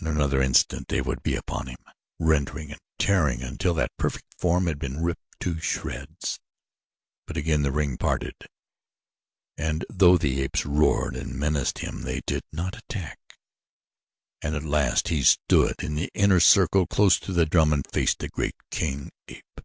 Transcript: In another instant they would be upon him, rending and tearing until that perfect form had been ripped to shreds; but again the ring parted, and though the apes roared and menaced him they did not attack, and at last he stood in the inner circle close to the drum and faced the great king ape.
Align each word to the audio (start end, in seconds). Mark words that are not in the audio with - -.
In 0.00 0.08
another 0.08 0.42
instant 0.42 0.88
they 0.88 1.00
would 1.00 1.22
be 1.22 1.36
upon 1.36 1.68
him, 1.68 1.76
rending 2.18 2.72
and 2.72 2.80
tearing 2.98 3.40
until 3.40 3.72
that 3.74 3.96
perfect 3.96 4.34
form 4.36 4.66
had 4.66 4.80
been 4.80 5.00
ripped 5.00 5.38
to 5.42 5.60
shreds; 5.60 6.40
but 7.24 7.36
again 7.36 7.62
the 7.62 7.70
ring 7.70 7.96
parted, 7.96 8.34
and 9.56 9.84
though 9.88 10.18
the 10.18 10.42
apes 10.42 10.66
roared 10.66 11.14
and 11.14 11.38
menaced 11.38 11.78
him 11.78 12.02
they 12.02 12.20
did 12.22 12.42
not 12.50 12.76
attack, 12.76 13.38
and 14.42 14.56
at 14.56 14.64
last 14.64 15.06
he 15.06 15.22
stood 15.22 15.76
in 15.84 15.94
the 15.94 16.10
inner 16.14 16.40
circle 16.40 16.84
close 16.84 17.20
to 17.20 17.32
the 17.32 17.46
drum 17.46 17.72
and 17.72 17.86
faced 17.92 18.18
the 18.18 18.28
great 18.28 18.56
king 18.72 19.12
ape. 19.28 19.60